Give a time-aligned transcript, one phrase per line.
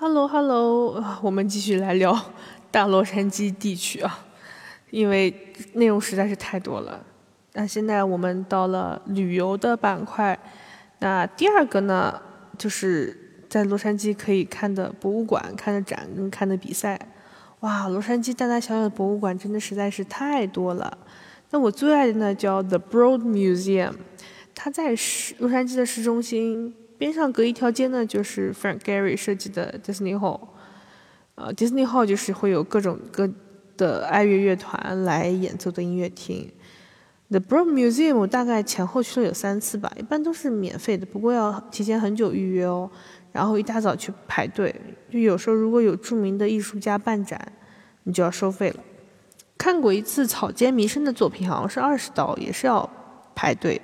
[0.00, 2.16] Hello，Hello，我们继续来聊
[2.70, 4.24] 大洛杉矶地区啊，
[4.90, 5.34] 因为
[5.72, 7.04] 内容实在是太多了。
[7.54, 10.38] 那现在我们到了旅游的板块，
[11.00, 12.22] 那第二个呢，
[12.56, 16.96] 就是在洛杉矶可以看的博物馆、看的展跟看的比赛。
[17.60, 20.96] 哇，洛杉矶大大小小的博物馆真的实在是太多了。
[21.50, 23.94] 那我最爱的呢叫 The Broad Museum，
[24.54, 30.40] 它在市洛杉矶的市中心边上隔一条街呢，就是 Frank Gehry 设计的 Disney Hall。
[31.36, 33.30] 呃，Disney Hall 就是会有各种各
[33.76, 36.50] 的爱乐乐团来演奏的音乐厅。
[37.30, 42.90] The Broad Museum 大概前后去了有三次吧，一般都是免费的，不过要提前很久预约哦。
[43.30, 44.74] 然后一大早去排队，
[45.12, 47.52] 就有时候如果有著名的艺术家办展，
[48.04, 48.80] 你就要收费了。
[49.58, 52.88] 看过一次草间弥生的作品，好像是二十刀，也是要
[53.34, 53.80] 排队。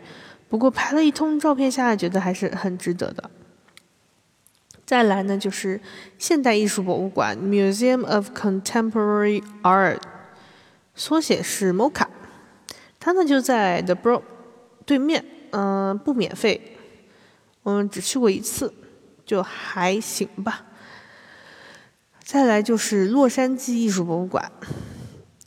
[0.48, 3.30] 不过拍了一通照片下来，觉得还是很值得的。
[4.86, 5.80] 再来呢，就是
[6.18, 10.00] 现代艺术博物馆 （Museum of Contemporary Art），
[10.94, 12.06] 缩写是 MOCA。
[13.00, 14.22] 它呢就在 The Bro
[14.84, 16.78] 对面，嗯，不免费。
[17.62, 18.72] 我们只去过一次，
[19.24, 20.66] 就还行吧。
[22.22, 24.52] 再来就是洛杉矶艺术博物馆。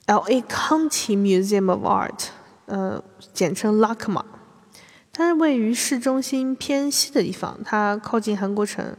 [0.08, 0.42] L.A.
[0.44, 2.28] County Museum of Art，
[2.66, 4.24] 呃，简称 LACMA，
[5.18, 8.96] 它位于市中心偏西的地方，它靠近韩国城。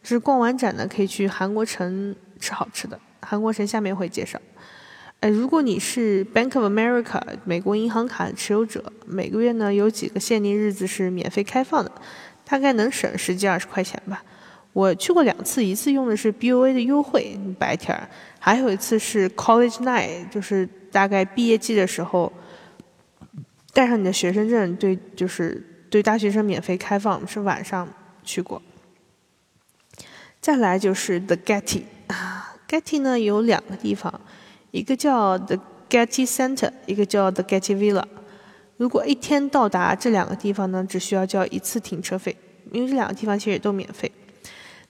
[0.00, 2.96] 就是逛完展呢，可以去韩国城吃好吃的。
[3.20, 4.40] 韩国城下面会介绍。
[5.18, 11.90] 呃，如果你是 Bank of America 美国银行卡持有者，每个月呢有几个限定日子是免费开放的，
[12.44, 14.22] 大概能省十几二十块钱吧。
[14.72, 22.32] 我去过两次，一次用的是 BOA 的优惠白天儿，还有一次是 College Night，就是大概毕业季的时候，
[23.78, 27.88] 带上你的学生证，对，就是对大学生免费开放，是晚上
[28.24, 28.60] 去过。
[30.40, 34.20] 再来就是 The Getty 啊，Getty 呢有两个地方，
[34.72, 38.02] 一个叫 The Getty Center，一个叫 The Getty Villa。
[38.78, 42.36] 如果一天到达这两个地方呢，只需要交一次停车费，
[42.72, 44.10] 因为这两个地方其实也都免费。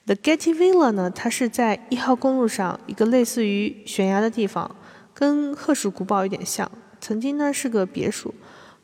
[0.07, 4.75] The Getty Villa 呢，它是在一号公路上一个类似于悬崖的地方，
[5.13, 6.71] 跟赫什古堡有点像。
[6.99, 8.33] 曾经呢是个别墅，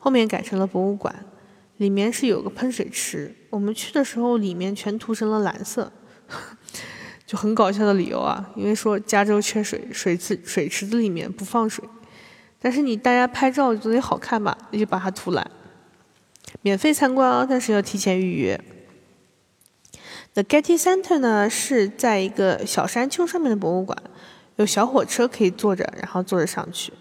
[0.05, 1.25] 后面改成了博物馆。
[1.77, 5.91] 里面是有个喷水池，我们去的时候里面全涂成了蓝色，
[7.25, 11.83] 就很搞笑的理由啊，因为说加州缺水，水池水池子里面不放水。
[12.61, 15.51] 但是你大家拍照总得好看吧，那就把它涂蓝。
[16.61, 18.61] 免费参观啊，但是要提前预约。
[20.33, 23.97] The Getty Center 呢是在一个小山丘上面的博物馆，
[24.57, 26.93] 有小火车可以坐着，然后坐着上去。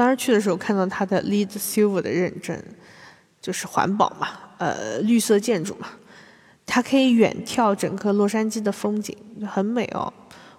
[0.00, 2.58] 当时去的时候看到它的 LEED Silver 的认证，
[3.38, 5.88] 就是环保嘛，呃，绿色建筑嘛。
[6.64, 9.14] 它可以远眺整个洛杉矶的风景，
[9.46, 10.10] 很美哦。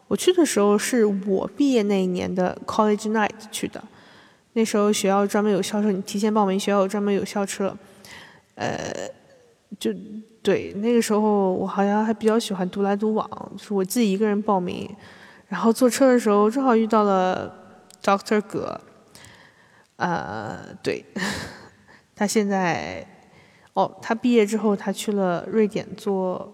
[0.07, 3.84] 我去的时候是我毕业那一年的 College Night 去的，
[4.53, 7.75] 那时候学校专门有校车，你提前报名，学校有专门有校车，
[8.53, 8.94] 呃，
[9.80, 9.91] 就。
[10.44, 14.88] 对，那个时候我好像还比较喜欢独来独往，是我自己一个人报名，
[15.47, 17.51] 然后坐车的时候正好遇到了
[18.03, 18.80] Doctor 葛，
[20.01, 21.06] 呃，对，
[22.16, 23.06] 他现在，
[23.73, 26.51] 哦，他毕业之后他去了瑞典做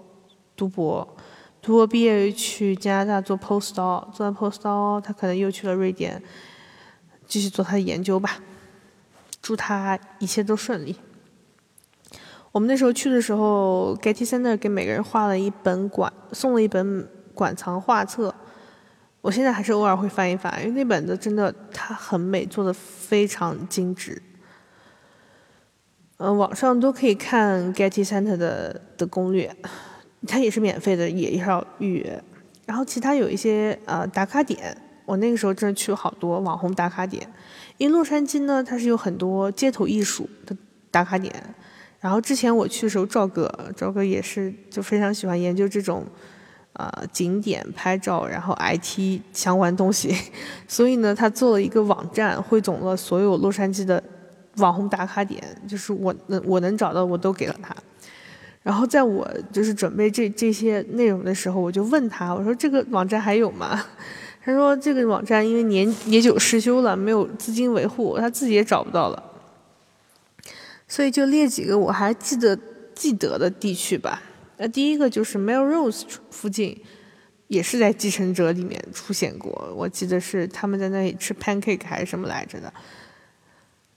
[0.58, 1.16] 读博，
[1.62, 6.22] 读博毕业去加拿大做 postdoc，做完 postdoc 他可能又去了瑞典，
[7.26, 8.40] 继续做他的研究吧，
[9.42, 10.98] 祝他一切都顺利。
[12.52, 18.36] 我们那时候去的时候，Getty Center 给每个人画了一本馆，送了一本馆藏画册。
[19.22, 24.22] 我现在还是偶尔会翻一翻，因为那本子真的它很美，做的非常精致。
[26.18, 29.56] 嗯，网上都可以看 Getty Center 的的攻略，
[30.26, 32.24] 它也是免费的，也要预约。
[32.66, 34.76] 然后其他有一些呃打卡点，
[35.06, 37.28] 我那个时候真的去了好多网红打卡点。
[37.78, 40.58] 因为洛杉矶呢，它是有很多街头艺术的
[40.90, 41.32] 打卡点。
[42.00, 46.06] 然后之前我去的时候，赵哥，赵哥也是就非常喜欢研究这种，
[46.78, 50.16] 呃，景点拍照，然后 IT 相关东西，
[50.70, 54.02] 所以呢，他做了一个网站，汇总了所有洛杉矶的
[54.58, 57.76] 网红打卡点，就是我能我能找到，我都给了他。
[58.62, 63.84] 然后在我就是准备这这些内容的时候，我就问他，我说这个网站还有吗？
[64.46, 69.24] 他说这个网站因为年年久失修了，没有资金维护，他自己也找不到了。
[70.88, 72.58] 所以就列几个我还记得
[72.94, 74.22] 记得的地区吧。
[74.58, 76.82] 那第一个就是 Melrose 附近，
[77.48, 79.72] 也是在《继承者》里面出现过。
[79.76, 82.74] 我记得是他们在那里吃 pancake 还是什么来着的，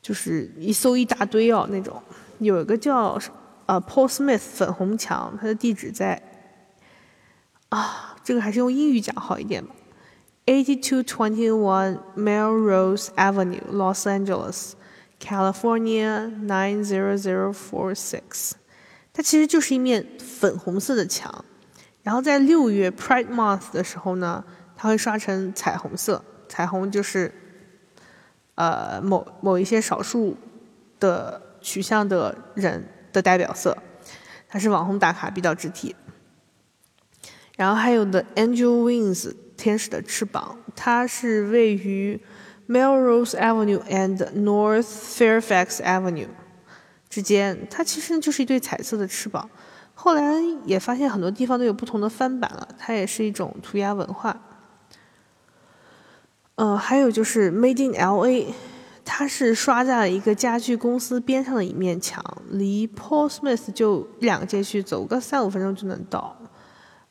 [0.03, 2.03] 就是一搜一大堆哦那种。
[2.39, 3.19] 有一个叫
[3.67, 6.23] 呃 Paul Smith 粉红墙，它的地址在
[7.71, 9.75] 啊，这个还是用英语讲好一点吧。
[10.47, 14.73] Eighty-two twenty-one Melrose Avenue, Los Angeles,
[15.21, 18.53] California nine zero zero four six。
[19.12, 21.45] 它其实就是一面粉红色的墙，
[22.03, 24.45] 然后在六月 Pride Month 的时候呢，
[24.77, 26.25] 它会刷成彩虹色。
[26.49, 27.33] 彩虹就是
[28.55, 30.37] 呃某某一些少数
[30.99, 33.77] 的取向的人的代表色，
[34.49, 35.95] 它是网红打卡必到之地。
[37.56, 42.21] 然后还有的 Angel Wings 天使的翅膀，它是位于
[42.67, 46.29] Melrose Avenue and North Fairfax Avenue
[47.11, 49.51] 之间，它其实就是一对彩色的翅膀。
[49.95, 50.23] 后来
[50.65, 54.41] 也发现很多地方都有不同的翻版了，它也是一种涂鸦文化。
[56.55, 58.55] 呃，还有就是 Made in LA，
[59.05, 66.37] 它是刷在了一个家具公司边上的一面墙，离 Paul Smith 就两个街区，走个三五分钟就能到。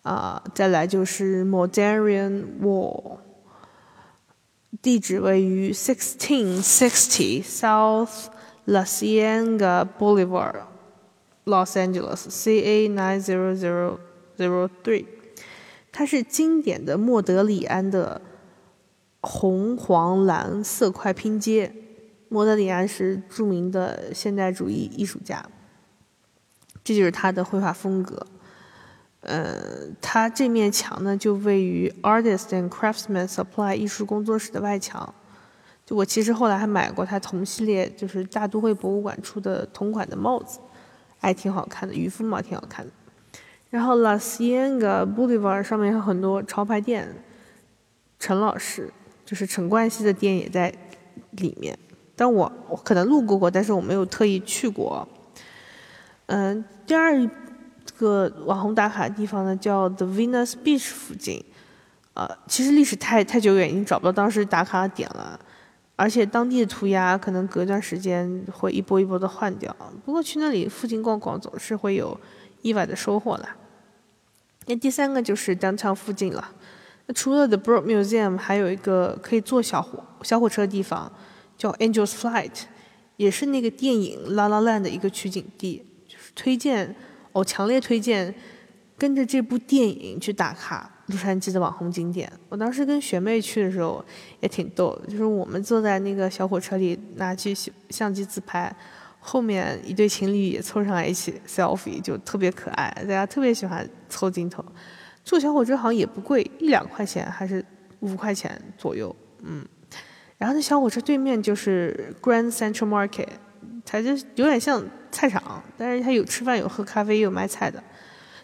[0.01, 3.17] 啊，再来就是 Modern Wall，
[4.81, 8.27] 地址位于 sixteen sixty South
[8.65, 10.63] La Cienega Boulevard,
[11.45, 13.99] Los Angeles, CA nine zero zero
[14.37, 15.05] zero three。
[15.91, 18.21] 它是经典的莫德里安的
[19.21, 21.73] 红黄蓝色块拼接。
[22.27, 25.43] 莫德里安是著名的现代主义艺术家，
[26.83, 28.23] 这就是他的绘画风格。
[29.21, 29.57] 呃，
[29.99, 35.11] 他这面墙呢，就位于 Artist and Craftsman Supply 艺术工作室的外墙。
[35.89, 40.59] 就我其实后来还买过他同系列，就是大都会博物馆出的同款的帽子，
[41.17, 42.91] 还挺好看的，渔夫帽挺好看的。
[43.71, 47.11] 然后 La Cienega Boulevard 上面有很多潮牌店，
[48.19, 48.93] 陈老师
[49.25, 50.71] 就是陈冠希的店也在
[51.31, 51.75] 里面，
[52.15, 55.07] 但我我可能路过过，但是我没有特意去过。
[56.27, 57.27] 嗯，第二。
[57.97, 61.43] 个网红打卡的地方呢，叫 The Venus Beach 附近，
[62.13, 65.37] 呃，其实历史太太久远，已经找不到当时打卡点了，
[65.99, 69.75] 而且当地的涂鸦可能隔段时间会一波一波的换掉。
[70.05, 72.17] 不过去那里附近逛逛，总是会有
[72.61, 73.57] 意外的收获啦。
[74.67, 76.51] 那第三个就是 Downtown 附近了。
[77.07, 81.11] 那除了 The Broad Museum，还有一个可以坐小火小火车的地方，
[81.57, 82.61] 叫 Angels Flight，
[83.17, 86.95] 也是那个电影《La La Land》的一个取景地，就是推荐。
[87.33, 88.33] 我强烈推荐
[88.97, 92.31] 跟着这部电影去打卡洛杉矶的网红景点。
[92.47, 94.03] 我当时跟学妹去的时候
[94.39, 97.53] 也挺逗的，就是我们坐在那个小火车里拿起
[97.89, 98.73] 相机自拍，
[99.19, 102.89] 后面一对情侣也凑上来一起 selfie，就特别可爱。
[103.01, 104.63] 大家特别喜欢凑镜头。
[105.23, 107.63] 坐小火车好像也不贵，一两块钱还是
[107.99, 109.65] 五块钱左右，嗯。
[110.37, 113.27] 然后那小火车对面就是 Grand Central Market。
[113.85, 117.83] 它就有点像菜场，但是它有吃饭、有喝咖啡、也有卖菜的。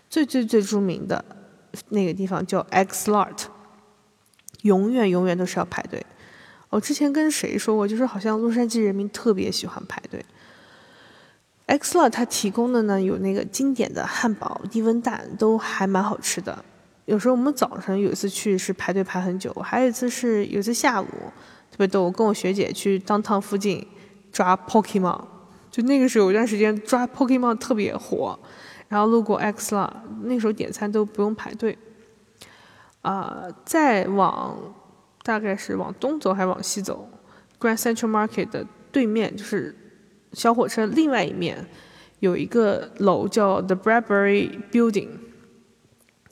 [0.09, 1.23] 最最最著名的
[1.89, 3.45] 那个地方叫 X Lot，
[4.63, 6.05] 永远永远都是要排队。
[6.69, 10.23] 我之前跟谁说过，就是好像洛杉矶人民特别喜欢排队。
[11.67, 16.63] X Lot 它提供的呢有那个经典的汉堡、低温蛋，都还蛮好吃的。
[17.05, 21.07] 有时候我们早上有一次去是排队排很久，还有一次是有一次下午
[21.71, 23.85] 特别逗，我跟我学姐去当趟附近
[24.31, 25.21] 抓 Pokemon。
[25.71, 28.37] 就那个时候有段时间抓 Pokemon 特别火，
[28.87, 31.77] 然后路过 X 了，那时候点餐都不用排队。
[33.01, 34.73] 啊，再往
[35.21, 37.07] 大概是往东走还是往西走
[37.59, 39.75] ？Grand Central Market 的对面就是
[40.33, 41.67] 小火车另外一面
[42.19, 45.09] 有一个楼叫 The Bradbury Building，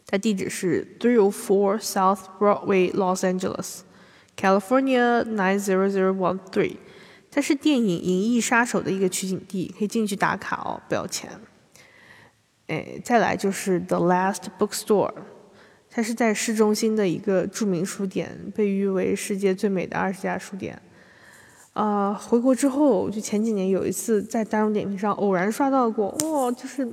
[0.07, 3.81] 它地址是304 South Broadway, Los Angeles,
[4.35, 6.77] California 90013。
[7.29, 11.29] 它是电影《银翼杀手》的一个取景地，可以进去打卡哦，不要钱。
[12.67, 15.13] 哎，再来就是 The Last Bookstore，
[15.89, 20.81] 它是在市中心的一个著名书店，被誉为世界最美的二十家书店。
[21.73, 26.85] 啊，回国之后，就前几年有一次在大众点评上偶然刷到过，哇，就是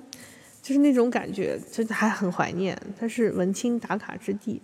[0.63, 2.77] 就是那种感觉，就还很怀念。
[2.99, 4.63] 它是文青打卡之地。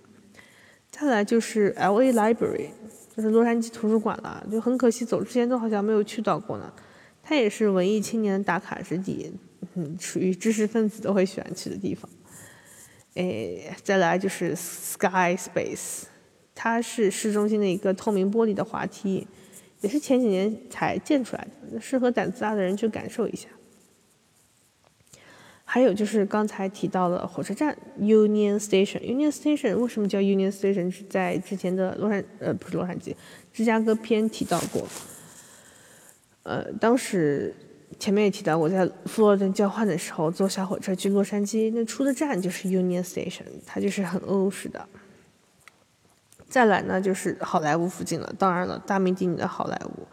[0.90, 2.12] 再来就是 L.A.
[2.12, 2.68] Library。
[3.16, 6.70] 就是洛杉矶图书馆了，就很可惜，走之前都好像没有去到过呢。
[7.22, 9.32] 它也是文艺青年打卡之地，
[9.76, 12.10] 嗯，属于知识分子都会喜欢去的地方。
[13.14, 16.04] 哎，再来就是 Sky Space，
[16.54, 19.26] 它是市中心的一个透明玻璃的滑梯，
[19.82, 23.48] 也是前几年才建出来的，适合胆子大的人去感受一下。
[25.68, 29.00] 还有就是刚才提到了火车站 Union Station。
[29.00, 30.90] Union Station 为什么叫 Union Station？
[30.90, 33.14] 是在之前的洛杉呃不是洛杉矶，
[33.52, 34.86] 芝加哥篇提到过。
[36.44, 37.52] 呃，当时
[37.98, 44.86] 前面也提到，我在富罗顿交换的时候坐小火车去洛杉矶，那出的站就是 Union Station，它就是很欧式的。
[46.48, 50.06] 再来呢，就是好莱坞附近了，当然了，大名鼎鼎的好莱坞，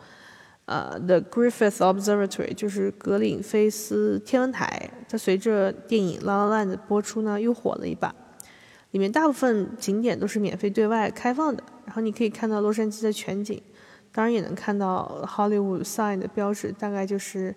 [0.66, 8.16] 呃，The Griffith Observatory 就是格林菲斯天文台，它随着电影《La La Land》的播出呢，又火了一把。
[8.92, 13.62] 里面大部分景点都是免费对外开放的，然后你可以看到洛杉矶的全景。
[14.14, 17.54] 当然也能看到 Hollywood sign 的标志，大概就是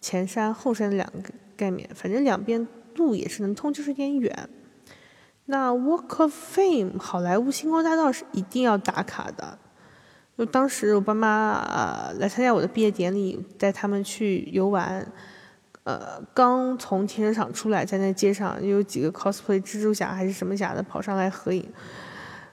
[0.00, 4.48] 前山后山两个概念，反正两边路也是能通，就是有点远。
[5.44, 9.58] 那 Walk of Fame 好莱坞星光大道是一定要打卡的。
[10.36, 15.04] 就当时我爸妈呃来参加我的毕业典礼，带他们去游玩，
[15.82, 21.68] 呃，刚从停车场出来，在那街上有几个 cosplay 蜘蛛侠还是什么侠的跑上来合影。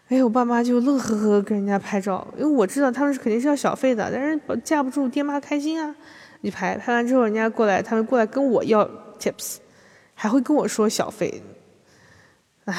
[0.08, 5.96] 哎，我爸妈就乐呵呵跟人家拍照，因为我知道他们是肯定是要小费的，但是架不住爹妈开心啊，
[6.42, 8.88] 你拍拍完之后，人家过来，他们过来跟我要
[9.20, 9.58] tips，
[10.14, 11.42] 还会跟我说小费，
[12.66, 12.76] 哎，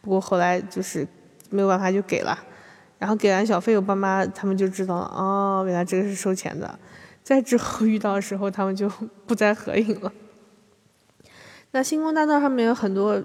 [0.00, 1.04] 不过后来就是
[1.50, 2.38] 没有办法就给了，
[3.00, 6.78] 然后给完小费，我爸妈他们就知道了，哦，原来这个是收钱的，
[7.24, 8.88] 在之后遇到的时候，他们就
[9.26, 10.12] 不再合影了。
[11.72, 13.20] 那星光大道上面有很多。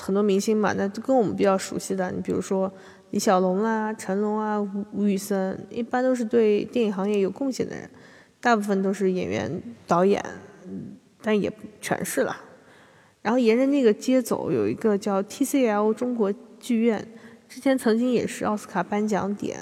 [0.00, 2.72] 很多明星嘛，那跟我们比较熟悉的，你比如说
[3.10, 4.60] 李小龙啦、成龙啊、
[4.92, 7.88] 吴宇森，一般都是对电影行业有贡献的人，
[8.40, 10.24] 大部分都是演员、导演，
[11.22, 12.36] 但也全是了。
[13.22, 17.06] 然后沿着那个街走，有一个叫 TCL 中国剧院，
[17.48, 19.58] 之前曾经也是奥斯卡颁奖点，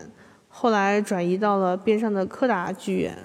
[0.48, 3.16] 后来转移到了边上的柯达剧院。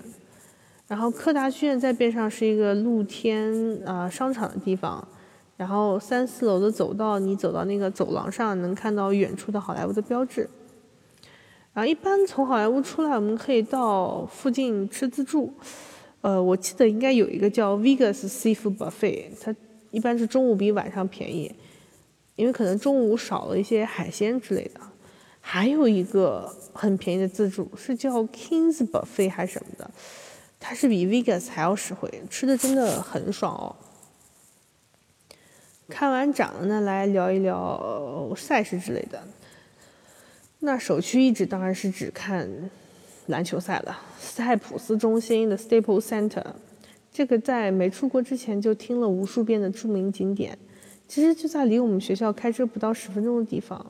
[0.88, 5.08] 然后柯达剧院在边上是一个露天啊商场的地方。
[5.62, 10.50] 然后三四楼的走道，你走到那个走廊上，能看到远处的好莱坞的标志。
[11.72, 15.54] 然后一般从好莱坞出来，我们可以到附近吃自助。
[16.22, 19.56] 呃，我记得应该有一个叫 Vegas Seafood Buffet，它
[19.92, 21.54] 一般是中午比晚上便宜，
[22.36, 24.82] 因为可能中午少了一些海鲜之类的。
[25.40, 29.92] 还有一个很便宜的自助是叫 Kings Buffet 还是什么的，
[30.60, 33.76] 它是比 Vegas 还要实惠，吃的真的很爽哦。
[35.92, 39.22] 看完展呢，来聊一聊赛事之类的。
[40.60, 42.50] 那首屈一指当然是只看
[43.28, 44.00] 篮球赛了。
[44.18, 46.46] 塞普斯中心的 Staples Center，
[47.12, 50.58] 这个在没出国之前就听了无数遍的著名景点，
[51.10, 53.86] 其实就在离我们学校开车不到十分钟的地方。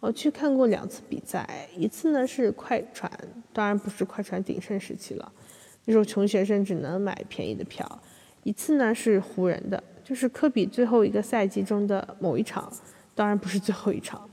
[0.00, 3.10] 我去看过两次比赛，一次呢是快船，
[3.54, 5.32] 当然不是快船鼎盛时期了，
[5.86, 7.84] 那时候穷学生只能买便宜的票；
[8.44, 9.82] 一次呢是湖人的。
[10.08, 12.72] 就是科比最后一个赛季中的某一场，
[13.14, 14.26] 当然不是最后一场。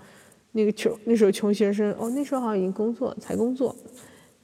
[0.54, 3.76] 那个穷那时候穷学生哦，那时候好像已经工作才工作，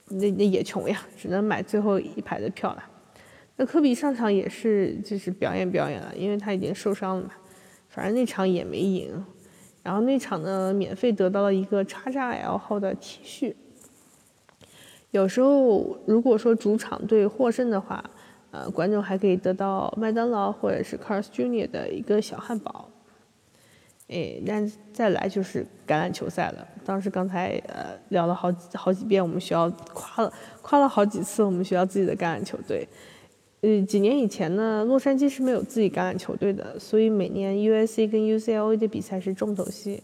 [0.10, 2.84] 那那也穷呀，只能买最后一排的票了。
[3.56, 7.30] 那科比上场也是就是表演表演了，因为他已经受伤了嘛。
[7.88, 9.26] 反正那场也没赢，
[9.84, 13.56] 然后那场呢免费得到了一个叉叉 L 号的 T 恤。
[15.12, 18.04] 有时候如果说主场队获胜的话。
[18.52, 22.90] 呃，观众还可以得到麦当劳或者是 Cars Junior 的一个小汉堡。
[24.10, 26.68] 哎，那再来就是橄榄球赛了。
[26.84, 32.86] 当时刚才呃聊了好几好几遍，我们学校夸了夸了好几次我们学校自己的橄榄球队。
[33.62, 40.04] 呃，几年以前呢，洛杉矶是没有自己橄榄球队的，所以每年 USC 跟 UCLA 的比赛是重头戏。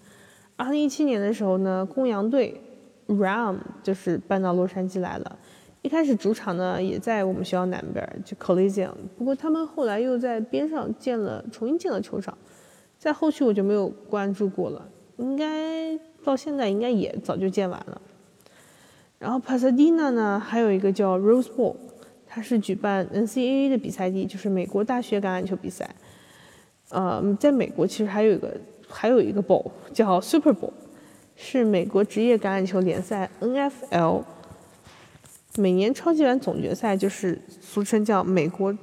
[0.55, 2.61] 二零一七年的时候呢，公羊队
[3.07, 5.37] Ram 就是搬到洛杉矶来了。
[5.83, 8.91] 一开始主场呢也在我们学校南边，就 Coliseum。
[9.17, 12.37] 不过他们后来又在边上建了，重新建了球场。
[12.97, 18.01] 在后续我就没有关注过了，应该到现在应该也早就建完了。
[19.19, 21.75] 然后 Pasadena 呢还有一个叫 Rose Bowl，
[22.25, 25.89] 它是举办 NCAA 的比赛地，就是美国大学橄榄球比赛。
[26.89, 28.51] 呃，在美国其实还有一个
[28.87, 30.71] 还有一个 bowl 叫 Super Bowl，
[31.35, 34.23] 是美国职业橄榄球联赛 NFL。
[35.57, 38.77] 每年超级碗总决赛就是俗称叫美国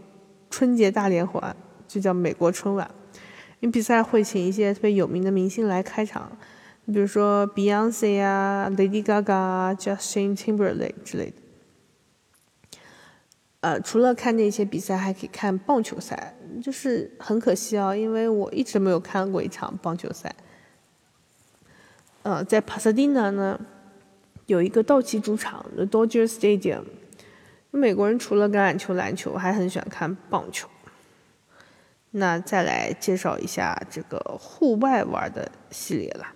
[0.50, 1.54] 春节大联欢，
[1.86, 2.90] 就叫美国春晚。
[3.60, 6.36] 因为比赛会请一些特别有名的明星来开场，
[6.86, 11.36] 比如说 Beyonce 啊、Lady Gaga、Justin Timberlake 之类的。
[13.60, 20.34] 呃，除了看那些比赛，还可以看棒球赛，就是很可惜啊，因为我一直没有看过一场棒球赛。
[22.24, 23.60] 呃，在 Pasadena 呢。
[24.46, 26.82] 有一个道奇主场的 Dodger Stadium，
[27.70, 30.68] 美国人除了橄榄球、篮球，还很喜欢看棒球。
[32.10, 36.28] 那再来介绍一下这个户外玩的系列了。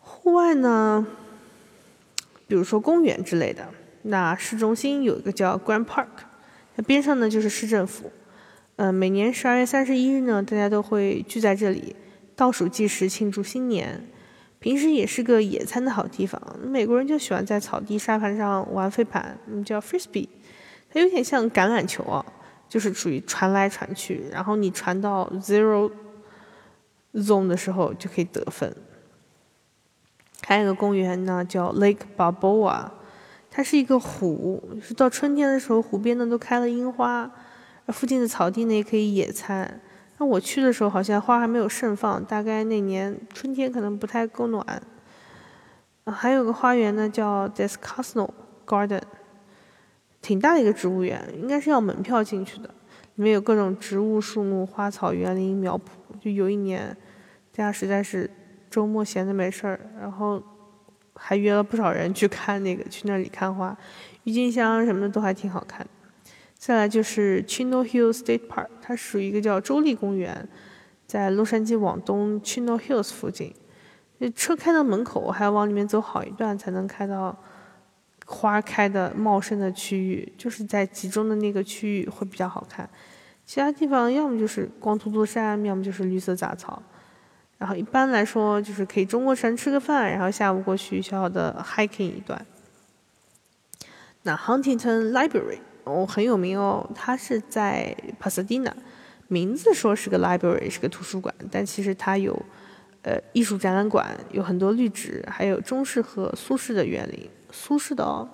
[0.00, 1.06] 户外呢，
[2.48, 3.68] 比如说公园之类的，
[4.02, 6.08] 那市中心有一个叫 Grand Park，
[6.76, 8.10] 那边上呢就是市政府。
[8.76, 11.94] 嗯，每年十二月三十一日呢，大家都会聚在这里
[12.34, 14.08] 倒数计时庆祝新年。
[14.64, 16.40] 平时也是个野餐的好地方。
[16.62, 20.26] 美国人就喜欢在草地沙盘上玩飞盘，叫 frisbee，
[20.90, 22.24] 它有点像橄榄球啊，
[22.66, 25.92] 就是属于传来传去，然后你传到 zero
[27.12, 28.74] zone 的时候就可以得分。
[30.46, 32.88] 还有一个公园呢，叫 Lake baboa
[33.50, 37.30] 它是一个湖，是到春天的时候，湖边呢都开了樱花。
[37.88, 39.82] 附近的草地呢也可以野餐。
[40.18, 44.64] 那我去的时候好像花还没有盛放，大概那年春天可能不太够暖。
[46.06, 48.28] 还有个花园呢叫 Descasno
[48.66, 49.00] Garden，
[50.20, 52.68] 挺大的一个植物园，应该是要门票进去的。
[53.16, 55.80] 里面有各种植物、树木、花草、园林、苗圃。
[56.20, 56.96] 就有一年，
[57.54, 58.30] 大家实在是
[58.68, 60.42] 周末闲着没事儿，然后
[61.14, 63.76] 还约了不少人去看那个，去那里看花，
[64.24, 65.86] 郁金香什么的都还挺好看的。
[66.64, 70.48] 再来就是 Chino Hills State Park，它属于一个叫州立公园，
[71.06, 73.54] 在洛杉矶往东 Chino Hills 附近。
[74.34, 77.38] 车开到门口还要往里面走好一段才能开到
[78.24, 82.88] 花开的茂盛的区域，就是在集中的那个区域会比较好看。
[83.44, 86.82] 其他地方要么就是光秃秃山，要么就是绿色杂草。
[87.58, 92.46] 然后一般来说就是可以中过城吃个饭，然后下午过去小小的 hiking 一段。
[94.22, 95.58] 那 Huntington Library。
[95.84, 98.72] 哦，很有名哦，它是在 Pasadena，
[99.28, 102.34] 名字说是个 library，是个图书馆，但其实它有，
[103.02, 108.28] 呃，艺术展览馆，有很多绿植，还有中式和苏式的园林，苏式的哦。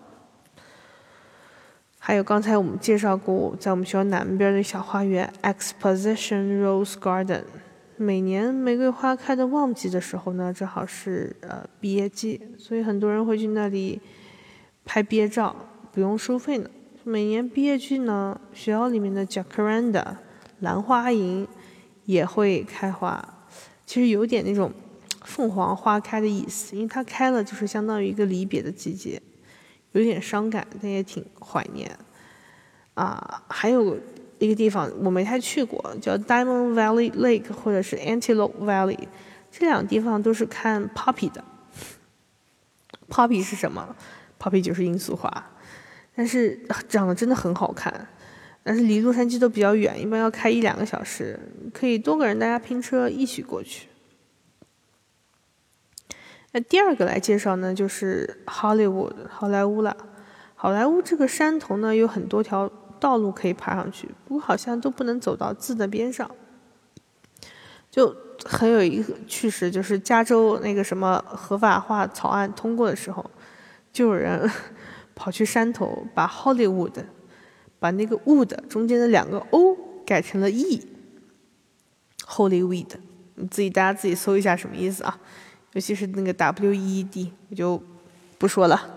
[1.98, 7.42] 还有刚才我们介绍过，在我们学校南边的小花园 Exposition Rose Garden，
[7.96, 14.00] 每年玫瑰花开的旺季的时候呢，正好是呃毕业季，所以很多人会去那里
[14.84, 15.54] 拍毕业照，
[15.92, 16.70] 不用收费呢。
[17.10, 20.14] 每年毕业季呢，学校里面的 Jacaranda
[20.60, 21.48] 兰花楹
[22.04, 23.20] 也会开花，
[23.84, 24.72] 其实有点那种
[25.24, 29.20] 凤凰花开的意思，因为它开了就是相当于一个离别的季节，
[29.90, 31.90] 有点伤感，但也挺怀念。
[32.94, 33.98] 啊，还有
[34.38, 39.08] 一个地方我没太去过，叫 Diamond Valley Lake 或者是 Antelope Valley，
[39.50, 41.42] 这两个地方都是看 Poppy 的。
[43.08, 43.96] Poppy 是什么
[44.38, 45.50] ？Poppy 就是罂粟花。
[46.14, 48.08] 但是长得真的很好看，
[48.62, 51.38] 但是离洛杉矶都比较远，一般要开一两个小时，
[51.72, 53.88] 可以多个人大家拼车一起过去。
[56.52, 59.96] 那第二个来介绍呢，就是 Hollywood 好莱坞了。
[60.56, 66.30] 好莱坞这个山头呢，有很多条道路可以爬上去，不过好像都不能走到字的边上。
[67.90, 73.30] 就很有一个趣事，就是加州那个什么合法化草案通过的时候，
[73.90, 74.50] 就有人。
[75.20, 77.04] 跑去山头，把 Hollywood，
[77.78, 82.88] 把那个 wood 中间的两个 o 改成了 e，Hollywood，
[83.34, 85.20] 你自己大家自己搜一下什么意思啊？
[85.74, 87.82] 尤其是那个 W-E-D，我就
[88.38, 88.96] 不说了。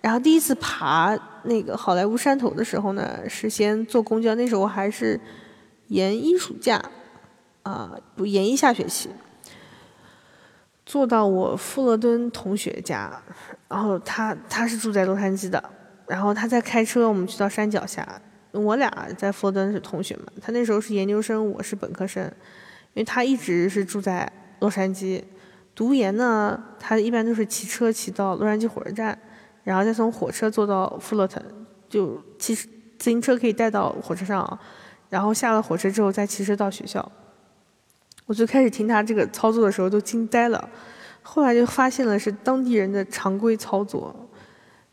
[0.00, 5.20] 然后第一次爬那个好莱坞山头的时候呢，是先坐公交，那时候还是
[5.86, 6.82] 研一暑假，
[7.62, 9.08] 啊，不研一下学期。
[10.90, 13.08] 坐到我富勒敦同学家，
[13.68, 15.62] 然后他他是住在洛杉矶的，
[16.08, 18.04] 然后他在开车，我们去到山脚下。
[18.50, 22.24] 我俩在富勒敦是同学嘛，他那时候是研究生，我是本科生，
[22.94, 25.22] 因为他一直是住在洛杉矶
[25.76, 29.16] 读研呢，他一般都是骑车骑到洛杉矶火车站，
[29.62, 31.40] 然后再从火车坐到富勒顿，
[31.88, 34.58] 就骑自行车可以带到火车上，
[35.08, 37.12] 然后下了火车之后再骑车到学校。
[38.30, 40.70] 我最开始听他这个操作的时候都惊呆了，
[41.20, 44.14] 后来就发现了是当地人的常规操作。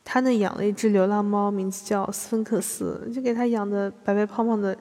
[0.03, 4.75] 他那养了一只流浪猫，名字叫斯芬克斯，就给他养的白白胖胖的，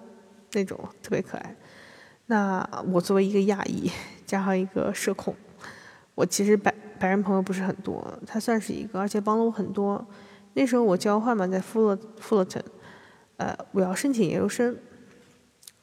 [0.52, 1.54] 那种特别可爱。
[2.28, 3.90] 那我作为一个亚裔，
[4.24, 5.34] 加上一个社恐，
[6.14, 10.02] 我其实白白人朋友不是很多，他算是一个，而且帮了我很多。
[10.54, 12.64] 那时候我交换嘛，在富勒富勒顿，
[13.36, 14.74] 呃，我要申请研究生。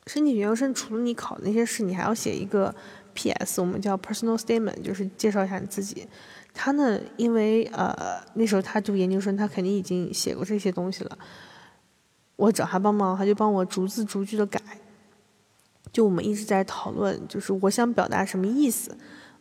[0.08, 2.74] 申请研究生除了你考的那些试，你还要写一个
[3.13, 6.08] P.S，我们叫 personal statement，就是介绍一下你自己。
[6.54, 7.96] 他呢，因为呃
[8.36, 11.18] 那时候他读研究生，他肯定已经写过这些东西了。
[12.36, 14.62] 我找他帮忙，他就帮我逐字逐句的改。
[15.92, 18.98] 就我们一直在讨论，就是我想表达什么意思，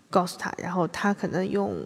[0.08, 1.76] 告诉他，然后他可能用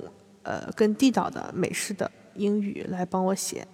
[0.42, 3.66] 呃更地道的美式的英语来帮我写。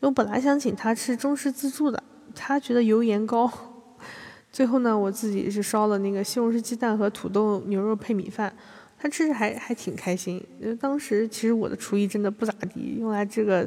[0.00, 2.02] 我本来想请他吃中式自助的，
[2.34, 3.50] 他觉得油盐高。
[4.52, 8.54] 最后呢，我自己是烧了那个西红柿鸡蛋和土豆牛肉配米饭，
[8.98, 10.44] 他吃着还还挺开心。
[10.78, 13.66] 当时其实我的厨艺真的不咋地，用来这个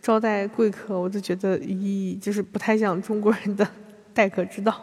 [0.00, 3.68] 招待贵客，我就觉得咦，就是不太像中国人的
[4.14, 4.80] 待客之道。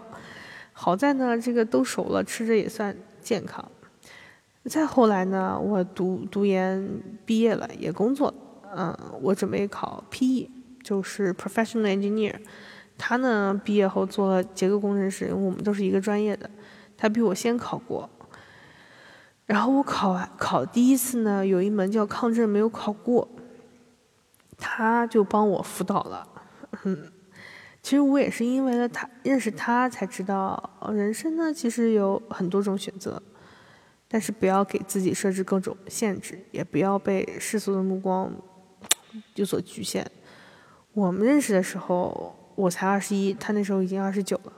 [0.74, 3.64] 好在呢，这个都熟了，吃着也算健康。
[4.66, 6.88] 再后来呢，我读读研
[7.26, 8.34] 毕业了，也工作，
[8.76, 10.50] 嗯，我准备考 PE，
[10.84, 12.36] 就是 Professional Engineer。
[12.98, 16.50] 他呢，毕业后做了结构工程师，因为我们都是一个专业的，
[16.98, 18.10] 他比我先考过。
[19.46, 23.28] 然后我考完考第一次呢，有一门叫抗震没有考过，
[24.58, 26.28] 他就帮我辅导了。
[26.84, 27.12] 嗯，
[27.82, 33.22] 其实我也是因为了他认识他才知道，人生呢其实有很多种选择，
[34.10, 38.30] 但是不要给自己设置各种限制，也不要被世俗的目光
[39.36, 40.06] 有所局限。
[40.92, 44.52] 我们认识的时候，我才二十一，他那时候已经二十九了。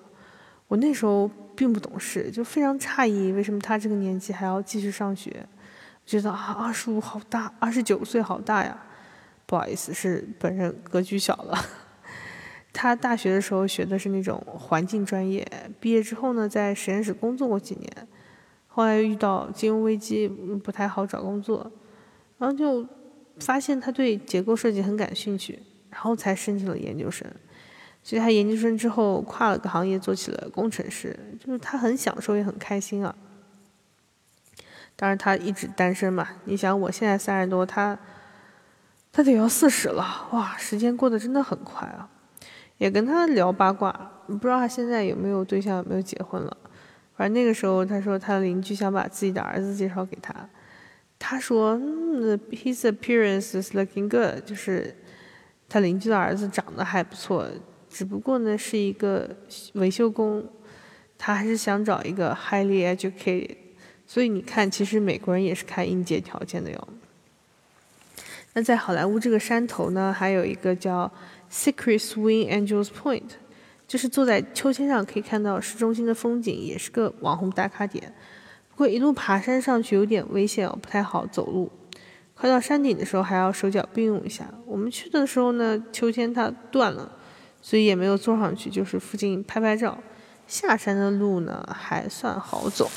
[0.69, 5.45] 我那时候并不懂事，就非常诧异，为什么他这个年纪还要继续上学？
[6.05, 8.85] 觉得啊，二十五好大，二十九岁好大呀！
[9.45, 11.57] 不好意思，是本人格局小了。
[12.71, 15.45] 他大学的时候学的是那种环境专业，
[15.79, 18.07] 毕业之后呢，在实验室工作过几年，
[18.67, 21.71] 后来遇到金融危机，不太好找工作，
[22.37, 22.87] 然后就
[23.39, 25.59] 发现他对结构设计很感兴趣，
[25.89, 27.27] 然后才申请了研究生。
[28.01, 33.13] 所以他研究生之后跨了个行业做起了工程师，就是他很享受也很开心啊。
[34.95, 37.97] 当然他一直单身嘛，你想我现在三十多，他
[39.11, 42.09] 他得要四十了，哇，时间过得真的很快啊。
[42.77, 43.91] 也跟他聊八卦，
[44.27, 46.57] 不知道他现在有没有对象，有没有结婚了。
[47.15, 50.33] 反正那个时候他说他的邻居想把自己的儿子介绍给他，
[51.19, 54.95] 他说嗯，his appearance is looking good，就是
[55.67, 57.45] 他邻居的儿子长得还不错。
[57.89, 59.29] 只不过呢，是一个
[59.73, 60.45] 维修工，
[61.17, 63.55] 他还是想找一个 highly educated。
[64.05, 66.87] 所以你看，其实美国人也是看应届条件的哟。
[68.53, 71.11] 那在好莱坞这个山头呢，还有一个叫
[71.51, 73.29] Secret Swing Angels Point，
[73.87, 78.13] 就是坐在秋千上可以看到市中心的风景，也是个网红打卡点。
[78.71, 81.69] 不过一路爬山上去有点危险哦，不太好走路。
[82.33, 84.51] 快到山顶的时候还要手脚并用一下。
[84.65, 87.17] 我们去的时候呢，秋千它断了。
[87.61, 89.97] 所以也没有坐上去，就是附近拍拍照。
[90.47, 92.89] 下山的路呢还算好走。